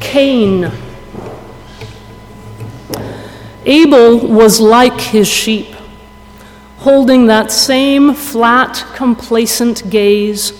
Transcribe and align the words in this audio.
Cain. 0.00 0.70
Abel 3.66 4.18
was 4.18 4.60
like 4.60 5.00
his 5.00 5.26
sheep, 5.26 5.74
holding 6.78 7.26
that 7.26 7.50
same 7.50 8.14
flat, 8.14 8.84
complacent 8.94 9.88
gaze, 9.88 10.52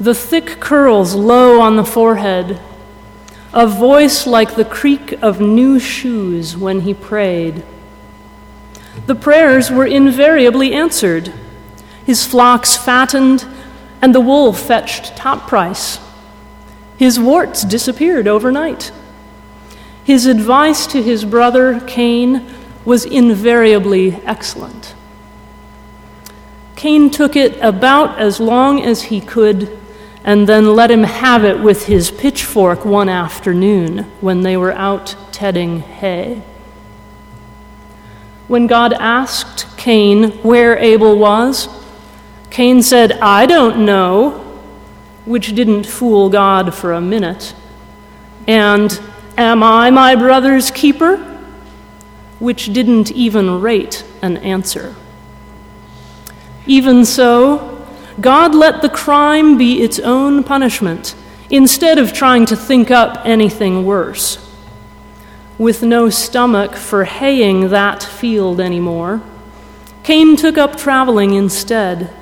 the 0.00 0.14
thick 0.14 0.58
curls 0.58 1.14
low 1.14 1.60
on 1.60 1.76
the 1.76 1.84
forehead, 1.84 2.60
a 3.52 3.66
voice 3.66 4.26
like 4.26 4.56
the 4.56 4.64
creak 4.64 5.12
of 5.22 5.40
new 5.40 5.78
shoes 5.78 6.56
when 6.56 6.80
he 6.80 6.92
prayed. 6.92 7.62
The 9.06 9.14
prayers 9.14 9.70
were 9.70 9.86
invariably 9.86 10.72
answered. 10.72 11.32
His 12.04 12.26
flocks 12.26 12.76
fattened, 12.76 13.46
and 14.02 14.14
the 14.14 14.20
wool 14.20 14.52
fetched 14.52 15.16
top 15.16 15.48
price. 15.48 15.98
His 16.96 17.18
warts 17.18 17.64
disappeared 17.64 18.28
overnight. 18.28 18.92
His 20.04 20.26
advice 20.26 20.86
to 20.88 21.02
his 21.02 21.24
brother 21.24 21.80
Cain 21.86 22.46
was 22.84 23.04
invariably 23.04 24.14
excellent. 24.24 24.94
Cain 26.76 27.10
took 27.10 27.34
it 27.34 27.58
about 27.60 28.18
as 28.18 28.40
long 28.40 28.82
as 28.82 29.04
he 29.04 29.20
could 29.20 29.78
and 30.22 30.46
then 30.46 30.74
let 30.74 30.90
him 30.90 31.02
have 31.02 31.44
it 31.44 31.58
with 31.60 31.86
his 31.86 32.10
pitchfork 32.10 32.84
one 32.84 33.08
afternoon 33.08 33.98
when 34.20 34.42
they 34.42 34.56
were 34.56 34.72
out 34.72 35.16
tedding 35.32 35.80
hay. 35.80 36.42
When 38.48 38.66
God 38.66 38.92
asked 38.92 39.76
Cain 39.78 40.30
where 40.42 40.76
Abel 40.78 41.18
was, 41.18 41.68
Cain 42.50 42.82
said, 42.82 43.12
I 43.12 43.46
don't 43.46 43.84
know, 43.86 44.43
which 45.24 45.54
didn't 45.54 45.84
fool 45.84 46.28
God 46.28 46.74
for 46.74 46.92
a 46.92 47.00
minute. 47.00 47.54
And, 48.46 49.00
Am 49.36 49.64
I 49.64 49.90
my 49.90 50.14
brother's 50.14 50.70
keeper? 50.70 51.30
which 52.44 52.72
didn't 52.72 53.10
even 53.12 53.60
rate 53.60 54.04
an 54.20 54.36
answer. 54.38 54.94
Even 56.66 57.04
so, 57.04 57.86
God 58.20 58.54
let 58.54 58.82
the 58.82 58.88
crime 58.88 59.56
be 59.56 59.82
its 59.82 59.98
own 59.98 60.44
punishment 60.44 61.14
instead 61.48 61.98
of 61.98 62.12
trying 62.12 62.44
to 62.46 62.56
think 62.56 62.90
up 62.90 63.22
anything 63.24 63.86
worse. 63.86 64.38
With 65.56 65.82
no 65.82 66.10
stomach 66.10 66.74
for 66.74 67.04
haying 67.04 67.70
that 67.70 68.02
field 68.02 68.60
anymore, 68.60 69.22
Cain 70.02 70.36
took 70.36 70.58
up 70.58 70.76
traveling 70.76 71.32
instead 71.32 72.12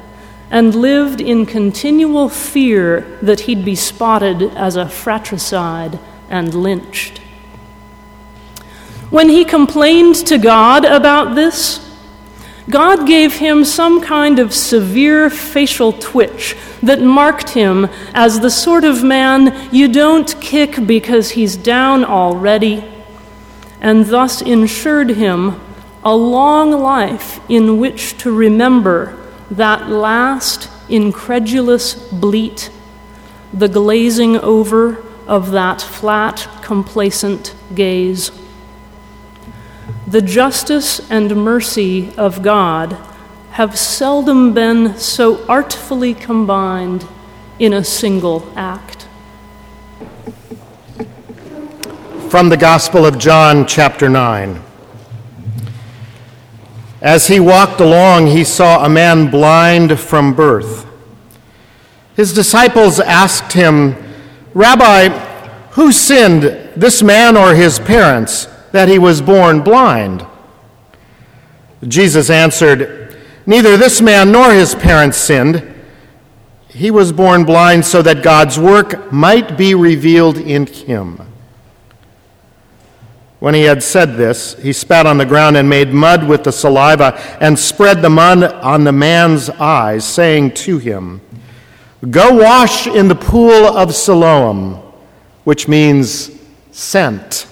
and 0.52 0.74
lived 0.74 1.18
in 1.18 1.46
continual 1.46 2.28
fear 2.28 3.18
that 3.22 3.40
he'd 3.40 3.64
be 3.64 3.74
spotted 3.74 4.42
as 4.54 4.76
a 4.76 4.86
fratricide 4.86 5.98
and 6.28 6.52
lynched. 6.54 7.18
When 9.08 9.30
he 9.30 9.46
complained 9.46 10.14
to 10.26 10.36
God 10.36 10.84
about 10.84 11.34
this, 11.34 11.80
God 12.68 13.06
gave 13.06 13.36
him 13.36 13.64
some 13.64 14.02
kind 14.02 14.38
of 14.38 14.52
severe 14.52 15.30
facial 15.30 15.90
twitch 15.90 16.54
that 16.82 17.00
marked 17.00 17.50
him 17.50 17.88
as 18.12 18.40
the 18.40 18.50
sort 18.50 18.84
of 18.84 19.02
man 19.02 19.70
you 19.72 19.88
don't 19.88 20.38
kick 20.38 20.86
because 20.86 21.30
he's 21.30 21.56
down 21.56 22.04
already, 22.04 22.84
and 23.80 24.04
thus 24.04 24.42
ensured 24.42 25.10
him 25.10 25.58
a 26.04 26.14
long 26.14 26.72
life 26.72 27.40
in 27.48 27.78
which 27.78 28.18
to 28.18 28.30
remember 28.30 29.18
that 29.52 29.88
last 29.88 30.68
incredulous 30.88 31.94
bleat, 31.94 32.70
the 33.52 33.68
glazing 33.68 34.36
over 34.38 35.04
of 35.26 35.50
that 35.52 35.80
flat, 35.80 36.48
complacent 36.62 37.54
gaze. 37.74 38.30
The 40.06 40.22
justice 40.22 41.00
and 41.10 41.36
mercy 41.36 42.14
of 42.16 42.42
God 42.42 42.96
have 43.52 43.78
seldom 43.78 44.54
been 44.54 44.96
so 44.96 45.44
artfully 45.46 46.14
combined 46.14 47.06
in 47.58 47.74
a 47.74 47.84
single 47.84 48.50
act. 48.56 49.06
From 52.30 52.48
the 52.48 52.56
Gospel 52.56 53.04
of 53.04 53.18
John, 53.18 53.66
chapter 53.66 54.08
9. 54.08 54.71
As 57.02 57.26
he 57.26 57.38
walked 57.38 57.80
along, 57.80 58.28
he 58.28 58.44
saw 58.44 58.82
a 58.82 58.88
man 58.88 59.30
blind 59.30 60.00
from 60.00 60.32
birth. 60.32 60.86
His 62.16 62.32
disciples 62.32 62.98
asked 62.98 63.52
him, 63.52 63.96
Rabbi, 64.54 65.08
who 65.72 65.92
sinned, 65.92 66.44
this 66.74 67.02
man 67.02 67.36
or 67.36 67.54
his 67.54 67.78
parents? 67.78 68.48
that 68.72 68.88
he 68.88 68.98
was 68.98 69.22
born 69.22 69.60
blind? 69.60 70.26
Jesus 71.86 72.30
answered, 72.30 73.16
Neither 73.46 73.76
this 73.76 74.00
man 74.00 74.32
nor 74.32 74.52
his 74.52 74.74
parents 74.74 75.18
sinned. 75.18 75.68
He 76.68 76.90
was 76.90 77.12
born 77.12 77.44
blind 77.44 77.84
so 77.84 78.02
that 78.02 78.22
God's 78.22 78.58
work 78.58 79.12
might 79.12 79.58
be 79.58 79.74
revealed 79.74 80.38
in 80.38 80.66
him. 80.66 81.20
When 83.42 83.54
he 83.54 83.62
had 83.62 83.82
said 83.82 84.14
this, 84.16 84.54
he 84.62 84.72
spat 84.72 85.04
on 85.04 85.18
the 85.18 85.26
ground 85.26 85.56
and 85.56 85.68
made 85.68 85.92
mud 85.92 86.28
with 86.28 86.44
the 86.44 86.52
saliva 86.52 87.18
and 87.40 87.58
spread 87.58 88.00
the 88.00 88.08
mud 88.08 88.44
on 88.44 88.84
the 88.84 88.92
man's 88.92 89.50
eyes, 89.50 90.04
saying 90.04 90.52
to 90.52 90.78
him, 90.78 91.20
Go 92.08 92.34
wash 92.34 92.86
in 92.86 93.08
the 93.08 93.16
pool 93.16 93.66
of 93.66 93.96
Siloam, 93.96 94.74
which 95.42 95.66
means 95.66 96.30
sent. 96.70 97.48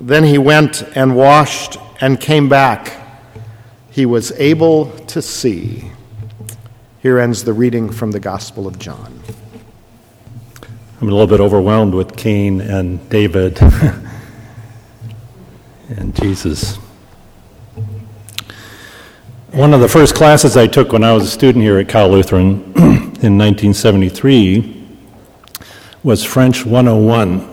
Then 0.00 0.22
he 0.22 0.38
went 0.38 0.82
and 0.94 1.16
washed 1.16 1.76
and 2.00 2.20
came 2.20 2.48
back. 2.48 2.92
He 3.90 4.06
was 4.06 4.30
able 4.38 4.96
to 5.08 5.20
see. 5.22 5.90
Here 7.00 7.18
ends 7.18 7.42
the 7.42 7.52
reading 7.52 7.90
from 7.90 8.12
the 8.12 8.20
Gospel 8.20 8.68
of 8.68 8.78
John. 8.78 9.13
I'm 11.00 11.08
a 11.08 11.10
little 11.10 11.26
bit 11.26 11.40
overwhelmed 11.40 11.92
with 11.92 12.16
Cain 12.16 12.60
and 12.60 13.10
David 13.10 13.60
and 15.88 16.14
Jesus. 16.14 16.76
One 19.50 19.74
of 19.74 19.80
the 19.80 19.88
first 19.88 20.14
classes 20.14 20.56
I 20.56 20.68
took 20.68 20.92
when 20.92 21.02
I 21.02 21.12
was 21.12 21.24
a 21.24 21.30
student 21.30 21.64
here 21.64 21.78
at 21.78 21.88
Cal 21.88 22.08
Lutheran 22.08 22.72
in 22.76 23.36
1973 23.36 24.86
was 26.04 26.22
French 26.22 26.64
101 26.64 27.50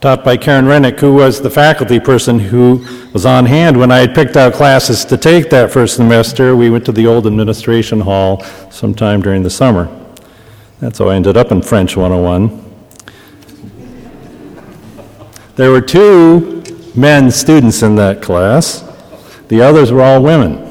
taught 0.00 0.24
by 0.24 0.36
Karen 0.36 0.66
Rennick, 0.66 1.00
who 1.00 1.12
was 1.12 1.42
the 1.42 1.50
faculty 1.50 1.98
person 1.98 2.38
who 2.38 2.86
was 3.12 3.26
on 3.26 3.44
hand 3.44 3.76
when 3.76 3.90
I 3.90 3.98
had 3.98 4.14
picked 4.14 4.36
out 4.36 4.52
classes 4.52 5.04
to 5.06 5.16
take 5.16 5.50
that 5.50 5.72
first 5.72 5.96
semester. 5.96 6.54
We 6.54 6.70
went 6.70 6.86
to 6.86 6.92
the 6.92 7.08
old 7.08 7.26
administration 7.26 8.00
hall 8.00 8.44
sometime 8.70 9.20
during 9.20 9.42
the 9.42 9.50
summer. 9.50 9.88
That's 10.80 10.98
how 10.98 11.08
I 11.08 11.16
ended 11.16 11.36
up 11.36 11.50
in 11.50 11.60
French 11.60 11.96
101. 11.96 12.64
There 15.56 15.72
were 15.72 15.80
two 15.80 16.62
men 16.94 17.32
students 17.32 17.82
in 17.82 17.96
that 17.96 18.22
class, 18.22 18.84
the 19.48 19.60
others 19.60 19.90
were 19.90 20.02
all 20.02 20.22
women. 20.22 20.64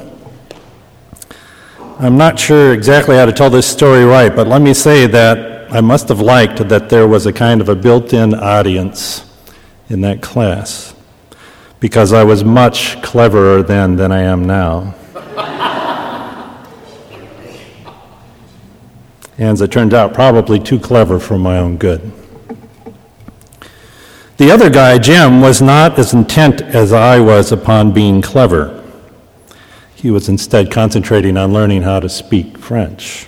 I'm 2.00 2.18
not 2.18 2.40
sure 2.40 2.73
exactly 2.73 3.18
how 3.18 3.25
to 3.25 3.34
tell 3.34 3.50
this 3.50 3.68
story 3.68 4.06
right, 4.06 4.34
but 4.34 4.47
let 4.47 4.62
me 4.62 4.73
say 4.73 5.07
that 5.07 5.73
I 5.73 5.81
must 5.81 6.07
have 6.07 6.22
liked 6.22 6.69
that 6.69 6.88
there 6.88 7.07
was 7.07 7.25
a 7.25 7.34
kind 7.34 7.59
of 7.59 7.68
a 7.68 7.75
built 7.75 8.13
in 8.13 8.34
audience 8.34 9.25
in 9.89 10.01
that 10.01 10.22
class 10.22 10.95
because 11.81 12.13
I 12.13 12.24
was 12.24 12.44
much 12.44 13.01
cleverer 13.01 13.62
then 13.62 13.97
than 13.97 14.12
I 14.13 14.22
am 14.22 14.45
now. 14.45 14.95
And 19.38 19.50
as 19.50 19.62
it 19.62 19.72
turned 19.72 19.94
out, 19.94 20.14
probably 20.14 20.59
too 20.59 20.80
clever 20.80 21.20
for 21.20 21.38
my 21.38 21.58
own 21.58 21.78
good. 21.78 22.12
The 24.38 24.51
other 24.51 24.69
guy, 24.69 24.98
Jim, 24.98 25.42
was 25.42 25.62
not 25.62 25.98
as 25.98 26.13
intent 26.13 26.62
as 26.62 26.94
I 26.94 27.19
was 27.19 27.51
upon 27.51 27.92
being 27.92 28.22
clever. 28.22 28.84
He 29.95 30.12
was 30.12 30.30
instead 30.30 30.72
concentrating 30.72 31.38
on 31.38 31.54
learning 31.54 31.81
how 31.81 32.00
to 32.00 32.07
speak 32.07 32.57
French. 32.57 33.28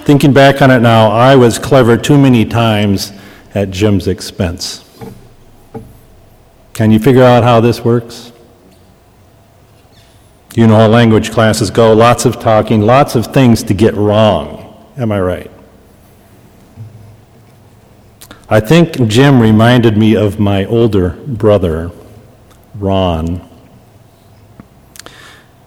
Thinking 0.00 0.32
back 0.32 0.60
on 0.60 0.72
it 0.72 0.80
now, 0.80 1.10
I 1.10 1.36
was 1.36 1.56
clever 1.56 1.96
too 1.96 2.18
many 2.18 2.44
times 2.44 3.12
at 3.54 3.70
Jim's 3.70 4.08
expense. 4.08 4.84
Can 6.72 6.90
you 6.90 6.98
figure 6.98 7.22
out 7.22 7.44
how 7.44 7.60
this 7.60 7.84
works? 7.84 8.32
You 10.54 10.66
know 10.66 10.76
how 10.76 10.88
language 10.88 11.30
classes 11.30 11.70
go 11.70 11.92
lots 11.92 12.24
of 12.24 12.40
talking, 12.40 12.80
lots 12.80 13.14
of 13.14 13.26
things 13.26 13.62
to 13.64 13.74
get 13.74 13.94
wrong. 13.94 14.90
Am 14.96 15.12
I 15.12 15.20
right? 15.20 15.50
I 18.48 18.58
think 18.58 19.06
Jim 19.06 19.40
reminded 19.40 19.96
me 19.96 20.16
of 20.16 20.40
my 20.40 20.64
older 20.64 21.10
brother, 21.26 21.92
Ron. 22.74 23.48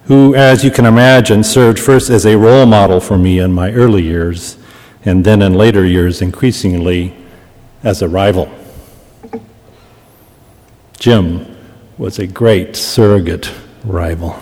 who, 0.06 0.36
as 0.36 0.66
you 0.66 0.72
can 0.72 0.86
imagine, 0.86 1.46
served 1.46 1.80
first 1.80 2.10
as 2.10 2.26
a 2.26 2.38
role 2.38 2.66
model 2.66 3.00
for 3.00 3.18
me 3.18 3.40
in 3.40 3.54
my 3.54 3.72
early 3.72 4.04
years, 4.04 4.58
and 5.06 5.24
then 5.24 5.42
in 5.42 5.54
later 5.54 5.86
years, 5.86 6.22
increasingly 6.22 7.16
as 7.84 8.02
a 8.02 8.10
rival. 8.10 8.52
Jim 11.00 11.56
was 11.98 12.20
a 12.20 12.28
great 12.28 12.76
surrogate 12.76 13.50
rival. 13.86 14.42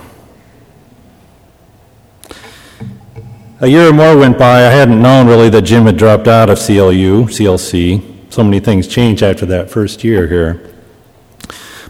A 3.63 3.67
year 3.67 3.89
or 3.89 3.93
more 3.93 4.17
went 4.17 4.39
by. 4.39 4.65
I 4.65 4.71
hadn't 4.71 4.99
known 4.99 5.27
really 5.27 5.47
that 5.51 5.61
Jim 5.61 5.85
had 5.85 5.95
dropped 5.95 6.27
out 6.27 6.49
of 6.49 6.57
CLU, 6.57 7.25
CLC. 7.25 8.33
So 8.33 8.43
many 8.43 8.59
things 8.59 8.87
changed 8.87 9.21
after 9.21 9.45
that 9.45 9.69
first 9.69 10.03
year 10.03 10.27
here. 10.27 10.67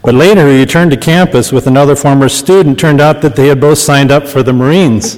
But 0.03 0.13
later 0.13 0.49
he 0.49 0.59
returned 0.59 0.91
to 0.91 0.97
campus 0.97 1.53
with 1.53 1.67
another 1.67 1.95
former 1.95 2.27
student. 2.27 2.77
Turned 2.77 2.99
out 2.99 3.21
that 3.21 3.37
they 3.37 3.47
had 3.47 3.61
both 3.61 3.77
signed 3.77 4.11
up 4.11 4.27
for 4.27 4.43
the 4.43 4.51
Marines. 4.51 5.17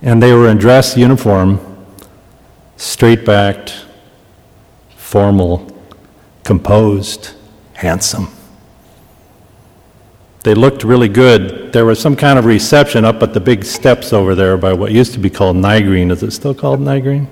And 0.00 0.22
they 0.22 0.32
were 0.32 0.48
in 0.48 0.58
dress 0.58 0.96
uniform, 0.96 1.58
straight 2.76 3.24
backed, 3.24 3.84
formal, 4.94 5.76
composed, 6.44 7.32
handsome. 7.72 8.28
They 10.42 10.54
looked 10.54 10.84
really 10.84 11.08
good. 11.08 11.72
There 11.72 11.84
was 11.84 12.00
some 12.00 12.16
kind 12.16 12.38
of 12.38 12.46
reception 12.46 13.04
up 13.04 13.22
at 13.22 13.34
the 13.34 13.40
big 13.40 13.64
steps 13.64 14.12
over 14.12 14.34
there 14.34 14.56
by 14.56 14.72
what 14.72 14.90
used 14.90 15.12
to 15.12 15.18
be 15.18 15.28
called 15.28 15.56
Nygreen. 15.56 16.10
Is 16.10 16.22
it 16.22 16.30
still 16.30 16.54
called 16.54 16.80
Nygreen? 16.80 17.28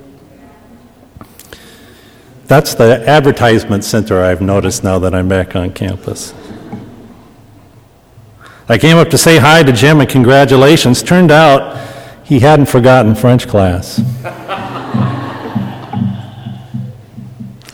That's 2.46 2.74
the 2.74 3.06
advertisement 3.08 3.84
center 3.84 4.22
I've 4.22 4.40
noticed 4.40 4.84
now 4.84 4.98
that 4.98 5.14
I'm 5.14 5.28
back 5.28 5.56
on 5.56 5.72
campus. 5.72 6.34
I 8.68 8.76
came 8.76 8.98
up 8.98 9.08
to 9.10 9.18
say 9.18 9.38
hi 9.38 9.62
to 9.62 9.72
Jim 9.72 10.00
and 10.00 10.08
congratulations. 10.08 11.02
Turned 11.02 11.30
out 11.30 11.78
he 12.24 12.40
hadn't 12.40 12.66
forgotten 12.66 13.14
French 13.14 13.48
class. 13.48 14.02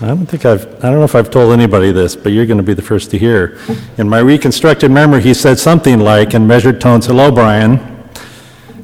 I 0.04 0.08
don't 0.08 0.26
think 0.26 0.44
I've, 0.44 0.66
I 0.84 0.90
don't 0.90 0.98
know 0.98 1.04
if 1.04 1.14
I've 1.14 1.30
told 1.30 1.54
anybody 1.54 1.90
this, 1.90 2.14
but 2.14 2.32
you're 2.32 2.44
going 2.44 2.58
to 2.58 2.62
be 2.62 2.74
the 2.74 2.82
first 2.82 3.10
to 3.12 3.18
hear. 3.18 3.58
In 3.96 4.06
my 4.06 4.18
reconstructed 4.18 4.90
memory, 4.90 5.22
he 5.22 5.32
said 5.32 5.58
something 5.58 5.98
like, 5.98 6.34
in 6.34 6.46
measured 6.46 6.78
tones, 6.78 7.06
Hello, 7.06 7.30
Brian. 7.32 7.80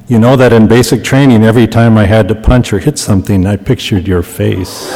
You 0.09 0.19
know 0.19 0.35
that 0.37 0.55
in 0.55 0.67
basic 0.67 1.05
training, 1.05 1.45
every 1.45 1.67
time 1.67 1.99
I 1.99 2.07
had 2.07 2.27
to 2.29 2.35
punch 2.35 2.73
or 2.73 2.79
hit 2.79 2.99
something, 2.99 3.47
I 3.47 3.57
pictured 3.57 4.09
your 4.09 4.23
face. 4.23 4.89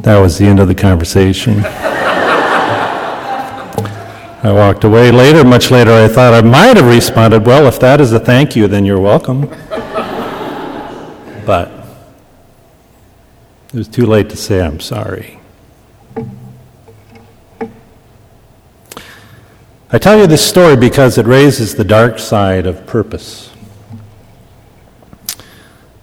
That 0.00 0.18
was 0.18 0.38
the 0.38 0.46
end 0.46 0.60
of 0.60 0.68
the 0.68 0.74
conversation. 0.74 1.62
I 4.44 4.50
walked 4.50 4.82
away 4.82 5.12
later, 5.12 5.44
much 5.44 5.70
later, 5.70 5.92
I 5.92 6.08
thought 6.08 6.34
I 6.34 6.40
might 6.40 6.76
have 6.76 6.88
responded, 6.88 7.46
Well, 7.46 7.68
if 7.68 7.78
that 7.78 8.00
is 8.00 8.12
a 8.12 8.18
thank 8.18 8.56
you, 8.56 8.66
then 8.66 8.84
you're 8.84 8.98
welcome. 8.98 9.42
but 11.46 11.70
it 13.72 13.74
was 13.74 13.86
too 13.86 14.04
late 14.04 14.28
to 14.30 14.36
say 14.36 14.60
I'm 14.60 14.80
sorry. 14.80 15.38
I 19.92 19.98
tell 19.98 20.18
you 20.18 20.26
this 20.26 20.44
story 20.44 20.74
because 20.74 21.18
it 21.18 21.26
raises 21.26 21.76
the 21.76 21.84
dark 21.84 22.18
side 22.18 22.66
of 22.66 22.84
purpose. 22.84 23.52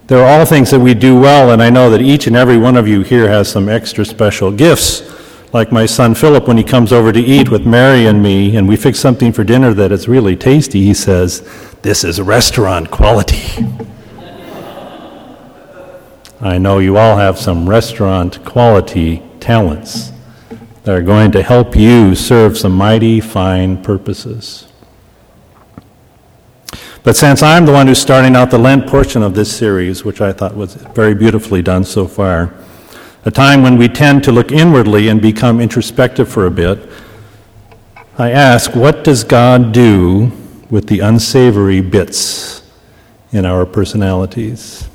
There 0.07 0.23
are 0.23 0.39
all 0.39 0.45
things 0.45 0.71
that 0.71 0.79
we 0.79 0.93
do 0.93 1.19
well, 1.19 1.51
and 1.51 1.61
I 1.61 1.69
know 1.69 1.89
that 1.89 2.01
each 2.01 2.25
and 2.25 2.37
every 2.37 2.57
one 2.57 2.77
of 2.77 2.87
you 2.87 3.01
here 3.01 3.27
has 3.27 3.51
some 3.51 3.67
extra 3.67 4.05
special 4.05 4.49
gifts 4.49 5.18
like 5.51 5.71
my 5.71 5.85
son 5.85 6.13
Philip, 6.13 6.47
when 6.47 6.57
he 6.57 6.63
comes 6.63 6.93
over 6.93 7.11
to 7.11 7.19
eat 7.19 7.49
with 7.49 7.65
Mary 7.65 8.05
and 8.05 8.21
me, 8.21 8.55
and 8.55 8.67
we 8.67 8.75
fix 8.75 8.99
something 8.99 9.31
for 9.31 9.43
dinner 9.43 9.73
that 9.73 9.91
is 9.91 10.07
really 10.07 10.35
tasty, 10.35 10.81
he 10.81 10.93
says, 10.93 11.41
This 11.81 12.03
is 12.03 12.21
restaurant 12.21 12.91
quality. 12.91 13.65
I 16.41 16.57
know 16.57 16.79
you 16.79 16.97
all 16.97 17.17
have 17.17 17.37
some 17.37 17.67
restaurant 17.67 18.45
quality 18.45 19.23
talents 19.39 20.11
that 20.83 20.95
are 20.95 21.01
going 21.01 21.31
to 21.31 21.43
help 21.43 21.75
you 21.75 22.15
serve 22.15 22.57
some 22.57 22.71
mighty 22.71 23.19
fine 23.19 23.83
purposes. 23.83 24.67
But 27.03 27.17
since 27.17 27.41
I'm 27.41 27.65
the 27.65 27.71
one 27.71 27.87
who's 27.87 27.99
starting 27.99 28.35
out 28.35 28.51
the 28.51 28.57
Lent 28.57 28.87
portion 28.87 29.23
of 29.23 29.33
this 29.33 29.55
series, 29.55 30.05
which 30.05 30.21
I 30.21 30.31
thought 30.31 30.55
was 30.55 30.75
very 30.75 31.15
beautifully 31.15 31.61
done 31.61 31.83
so 31.83 32.07
far, 32.07 32.53
a 33.25 33.31
time 33.31 33.61
when 33.61 33.77
we 33.77 33.87
tend 33.87 34.23
to 34.23 34.31
look 34.31 34.51
inwardly 34.51 35.09
and 35.09 35.21
become 35.21 35.59
introspective 35.59 36.29
for 36.29 36.45
a 36.45 36.51
bit, 36.51 36.79
I 38.17 38.31
ask, 38.31 38.75
what 38.75 39.03
does 39.03 39.23
God 39.23 39.71
do 39.71 40.31
with 40.69 40.87
the 40.87 40.99
unsavory 40.99 41.81
bits 41.81 42.63
in 43.31 43.45
our 43.45 43.65
personalities? 43.65 44.87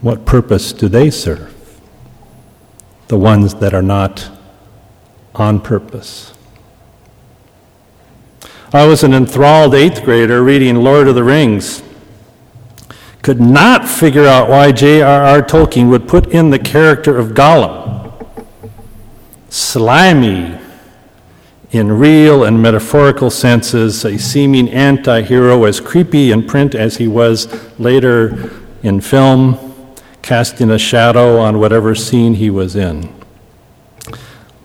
What 0.00 0.24
purpose 0.24 0.72
do 0.72 0.88
they 0.88 1.10
serve? 1.10 1.54
The 3.08 3.18
ones 3.18 3.54
that 3.56 3.74
are 3.74 3.82
not 3.82 4.30
on 5.34 5.60
purpose. 5.60 6.32
I 8.72 8.86
was 8.86 9.02
an 9.02 9.12
enthralled 9.12 9.74
eighth 9.74 10.04
grader 10.04 10.42
reading 10.42 10.76
Lord 10.76 11.08
of 11.08 11.14
the 11.14 11.24
Rings 11.24 11.82
could 13.22 13.40
not 13.40 13.86
figure 13.88 14.26
out 14.26 14.48
why 14.48 14.72
J.R.R. 14.72 15.42
Tolkien 15.42 15.90
would 15.90 16.08
put 16.08 16.28
in 16.28 16.50
the 16.50 16.58
character 16.58 17.18
of 17.18 17.28
Gollum. 17.28 17.98
Slimy, 19.50 20.58
in 21.70 21.92
real 21.92 22.44
and 22.44 22.62
metaphorical 22.62 23.30
senses, 23.30 24.04
a 24.04 24.18
seeming 24.18 24.68
anti 24.70 25.22
hero, 25.22 25.64
as 25.64 25.80
creepy 25.80 26.32
in 26.32 26.46
print 26.46 26.74
as 26.74 26.96
he 26.96 27.06
was 27.08 27.48
later 27.78 28.50
in 28.82 29.00
film, 29.00 29.58
casting 30.22 30.70
a 30.70 30.78
shadow 30.78 31.38
on 31.38 31.58
whatever 31.58 31.94
scene 31.94 32.34
he 32.34 32.50
was 32.50 32.74
in. 32.74 33.12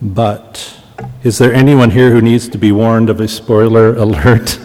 But 0.00 0.76
is 1.22 1.38
there 1.38 1.52
anyone 1.52 1.90
here 1.90 2.10
who 2.10 2.20
needs 2.20 2.48
to 2.48 2.58
be 2.58 2.72
warned 2.72 3.10
of 3.10 3.20
a 3.20 3.28
spoiler 3.28 3.94
alert? 3.96 4.58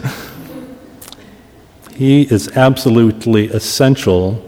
He 1.94 2.22
is 2.22 2.48
absolutely 2.56 3.48
essential 3.48 4.42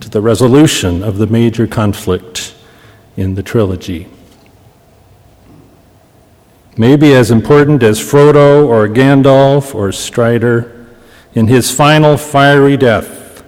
to 0.00 0.08
the 0.08 0.20
resolution 0.20 1.02
of 1.02 1.18
the 1.18 1.26
major 1.26 1.66
conflict 1.66 2.54
in 3.16 3.34
the 3.34 3.42
trilogy. 3.42 4.08
Maybe 6.76 7.14
as 7.14 7.30
important 7.30 7.82
as 7.82 8.00
Frodo 8.00 8.66
or 8.66 8.88
Gandalf 8.88 9.74
or 9.74 9.92
Strider 9.92 10.86
in 11.34 11.46
his 11.46 11.70
final 11.70 12.16
fiery 12.16 12.76
death. 12.76 13.44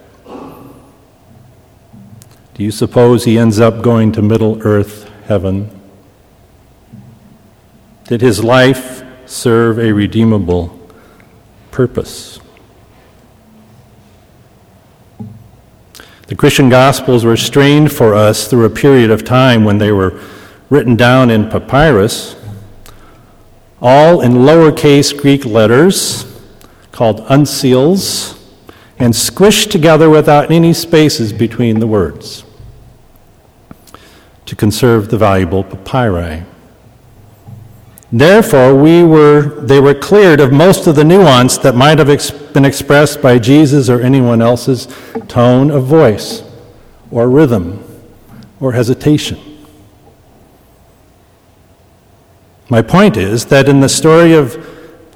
Do 2.54 2.64
you 2.64 2.70
suppose 2.70 3.24
he 3.24 3.38
ends 3.38 3.60
up 3.60 3.82
going 3.82 4.12
to 4.12 4.22
Middle 4.22 4.60
Earth 4.62 5.10
heaven? 5.26 5.70
Did 8.04 8.20
his 8.20 8.42
life 8.42 9.04
serve 9.26 9.78
a 9.78 9.92
redeemable 9.92 10.78
purpose? 11.70 12.40
The 16.28 16.36
Christian 16.36 16.68
Gospels 16.68 17.24
were 17.24 17.38
strained 17.38 17.90
for 17.90 18.14
us 18.14 18.48
through 18.48 18.66
a 18.66 18.70
period 18.70 19.10
of 19.10 19.24
time 19.24 19.64
when 19.64 19.78
they 19.78 19.92
were 19.92 20.20
written 20.68 20.94
down 20.94 21.30
in 21.30 21.48
papyrus, 21.48 22.36
all 23.80 24.20
in 24.20 24.32
lowercase 24.32 25.18
Greek 25.18 25.46
letters 25.46 26.26
called 26.92 27.20
uncials, 27.28 28.38
and 28.98 29.14
squished 29.14 29.70
together 29.70 30.10
without 30.10 30.50
any 30.50 30.74
spaces 30.74 31.32
between 31.32 31.80
the 31.80 31.86
words 31.86 32.44
to 34.44 34.54
conserve 34.54 35.08
the 35.08 35.16
valuable 35.16 35.64
papyri. 35.64 36.42
Therefore, 38.10 38.74
we 38.74 39.02
were, 39.02 39.42
they 39.60 39.80
were 39.80 39.94
cleared 39.94 40.40
of 40.40 40.50
most 40.50 40.86
of 40.86 40.96
the 40.96 41.04
nuance 41.04 41.58
that 41.58 41.74
might 41.74 41.98
have 41.98 42.08
ex- 42.08 42.30
been 42.30 42.64
expressed 42.64 43.20
by 43.20 43.38
Jesus 43.38 43.90
or 43.90 44.00
anyone 44.00 44.40
else's 44.40 44.88
tone 45.28 45.70
of 45.70 45.84
voice, 45.84 46.42
or 47.10 47.28
rhythm, 47.28 47.84
or 48.60 48.72
hesitation. 48.72 49.38
My 52.70 52.80
point 52.80 53.16
is 53.16 53.46
that 53.46 53.68
in 53.68 53.80
the 53.80 53.88
story 53.88 54.32
of 54.32 54.66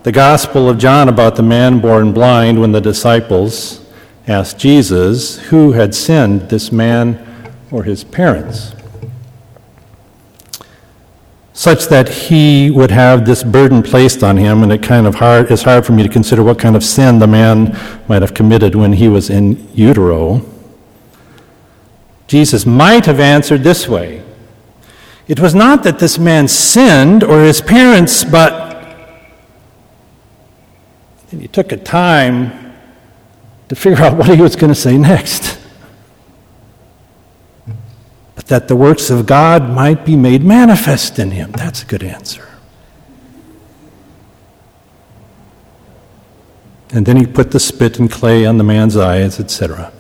the 0.03 0.13
Gospel 0.13 0.69
of 0.69 0.79
John 0.79 1.09
about 1.09 1.37
the 1.37 1.43
man 1.43 1.81
born 1.81 2.13
blind, 2.13 2.61
when 2.61 2.73
the 2.73 2.81
disciples 2.81 3.87
asked 4.27 4.59
Jesus 4.59 5.39
who 5.39 5.73
had 5.73 5.95
sinned, 5.95 6.51
this 6.51 6.71
man 6.71 7.55
or 7.71 7.85
his 7.85 8.05
parents, 8.05 8.75
such 11.55 11.87
that 11.89 12.09
he 12.09 12.71
would 12.71 12.91
have 12.91 13.27
this 13.27 13.45
burden 13.45 13.83
placed 13.83 14.23
on 14.23 14.37
him, 14.37 14.63
and 14.63 14.73
it 14.73 14.83
kind 14.83 15.07
of 15.07 15.17
hard, 15.17 15.51
it's 15.51 15.63
hard 15.63 15.85
for 15.85 15.93
me 15.93 16.03
to 16.03 16.09
consider 16.09 16.43
what 16.43 16.59
kind 16.59 16.75
of 16.75 16.83
sin 16.83 17.19
the 17.19 17.27
man 17.27 17.77
might 18.09 18.23
have 18.23 18.33
committed 18.33 18.75
when 18.75 18.93
he 18.93 19.09
was 19.09 19.29
in 19.29 19.69
utero. 19.75 20.41
Jesus 22.27 22.65
might 22.65 23.05
have 23.05 23.21
answered 23.21 23.63
this 23.63 23.87
way 23.87 24.23
It 25.29 25.39
was 25.39 25.55
not 25.55 25.83
that 25.83 25.99
this 25.99 26.19
man 26.19 26.49
sinned 26.49 27.23
or 27.23 27.43
his 27.43 27.61
parents, 27.61 28.25
but 28.25 28.73
he 31.31 31.49
took 31.49 31.73
a 31.73 31.77
time 31.77 32.75
to 33.69 33.75
figure 33.75 34.05
out 34.05 34.17
what 34.17 34.29
he 34.29 34.41
was 34.41 34.57
going 34.57 34.73
to 34.73 34.79
say 34.79 34.97
next. 34.97 35.59
That 38.53 38.69
the 38.69 38.77
works 38.77 39.09
of 39.09 39.25
God 39.25 39.71
might 39.71 40.05
be 40.05 40.15
made 40.15 40.45
manifest 40.45 41.19
in 41.19 41.31
him. 41.31 41.53
That's 41.53 41.85
a 41.85 41.87
good 41.87 42.03
answer. 42.03 42.47
And 46.91 47.07
then 47.07 47.17
he 47.17 47.25
put 47.25 47.53
the 47.53 47.59
spit 47.59 47.99
and 47.99 48.11
clay 48.11 48.45
on 48.45 48.59
the 48.59 48.65
man's 48.65 48.95
eyes, 48.95 49.41
etc. 49.41 49.91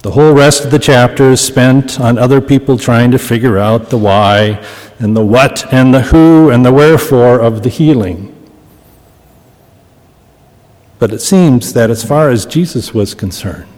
The 0.00 0.10
whole 0.10 0.34
rest 0.34 0.66
of 0.66 0.70
the 0.72 0.78
chapter 0.78 1.30
is 1.30 1.40
spent 1.40 1.98
on 1.98 2.18
other 2.18 2.42
people 2.42 2.76
trying 2.76 3.12
to 3.12 3.18
figure 3.18 3.56
out 3.56 3.88
the 3.88 3.96
why 3.96 4.62
and 4.98 5.16
the 5.16 5.24
what 5.24 5.72
and 5.72 5.94
the 5.94 6.02
who 6.02 6.50
and 6.50 6.66
the 6.66 6.72
wherefore 6.74 7.40
of 7.40 7.62
the 7.62 7.70
healing. 7.70 8.30
But 10.98 11.14
it 11.14 11.22
seems 11.22 11.72
that 11.72 11.88
as 11.88 12.04
far 12.04 12.28
as 12.28 12.44
Jesus 12.44 12.92
was 12.92 13.14
concerned, 13.14 13.68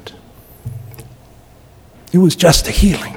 it 2.12 2.18
was 2.18 2.36
just 2.36 2.68
a 2.68 2.70
healing. 2.70 3.16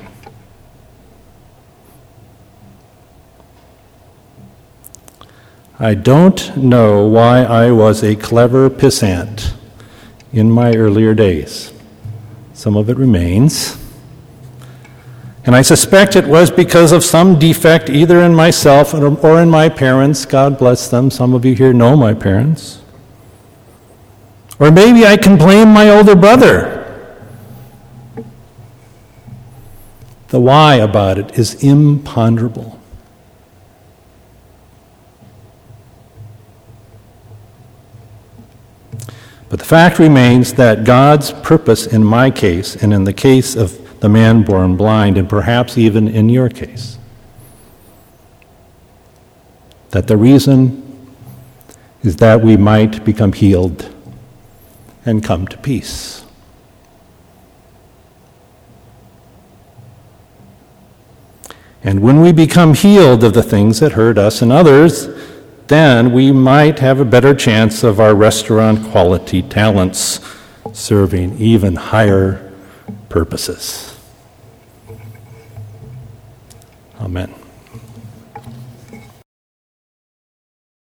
I 5.81 5.93
don't 5.93 6.57
know 6.57 7.07
why 7.07 7.43
I 7.43 7.71
was 7.71 8.03
a 8.03 8.15
clever 8.15 8.69
pissant 8.69 9.53
in 10.33 10.51
my 10.51 10.73
earlier 10.75 11.13
days. 11.13 11.71
Some 12.53 12.75
of 12.75 12.89
it 12.89 12.97
remains. 12.97 13.77
And 15.45 15.55
I 15.55 15.61
suspect 15.61 16.17
it 16.17 16.27
was 16.27 16.51
because 16.51 16.91
of 16.91 17.03
some 17.03 17.39
defect 17.39 17.89
either 17.89 18.19
in 18.19 18.35
myself 18.35 18.93
or 18.93 19.41
in 19.41 19.49
my 19.49 19.69
parents. 19.69 20.25
God 20.25 20.57
bless 20.57 20.89
them. 20.89 21.09
Some 21.09 21.33
of 21.33 21.45
you 21.45 21.55
here 21.55 21.71
know 21.71 21.95
my 21.95 22.13
parents. 22.13 22.81
Or 24.59 24.71
maybe 24.71 25.05
I 25.05 25.15
can 25.15 25.37
blame 25.37 25.69
my 25.69 25.89
older 25.89 26.15
brother. 26.15 26.78
The 30.29 30.39
why 30.39 30.75
about 30.75 31.17
it 31.17 31.37
is 31.37 31.63
imponderable. 31.63 32.79
But 39.49 39.57
the 39.57 39.65
fact 39.65 39.97
remains 39.97 40.53
that 40.53 40.83
God's 40.83 41.31
purpose 41.31 41.87
in 41.87 42.03
my 42.03 42.29
case, 42.29 42.75
and 42.75 42.93
in 42.93 43.03
the 43.03 43.13
case 43.13 43.55
of 43.55 43.99
the 43.99 44.07
man 44.07 44.43
born 44.43 44.77
blind, 44.77 45.17
and 45.17 45.27
perhaps 45.27 45.77
even 45.77 46.07
in 46.07 46.29
your 46.29 46.49
case, 46.49 46.99
that 49.89 50.05
the 50.05 50.15
reason 50.15 50.85
is 52.03 52.17
that 52.17 52.41
we 52.41 52.55
might 52.55 53.03
become 53.03 53.33
healed 53.33 53.91
and 55.03 55.23
come 55.23 55.47
to 55.47 55.57
peace. 55.57 56.23
And 61.83 62.01
when 62.01 62.21
we 62.21 62.31
become 62.31 62.73
healed 62.73 63.23
of 63.23 63.33
the 63.33 63.43
things 63.43 63.79
that 63.79 63.93
hurt 63.93 64.17
us 64.17 64.41
and 64.41 64.51
others, 64.51 65.07
then 65.67 66.11
we 66.11 66.31
might 66.31 66.79
have 66.79 66.99
a 66.99 67.05
better 67.05 67.33
chance 67.33 67.83
of 67.83 67.99
our 67.99 68.13
restaurant 68.13 68.91
quality 68.91 69.41
talents 69.41 70.19
serving 70.73 71.37
even 71.37 71.75
higher 71.75 72.51
purposes. 73.07 73.95
Amen. 76.99 77.38